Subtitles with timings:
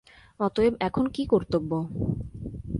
[0.39, 1.71] অতএব এখন কী কর্তব্য?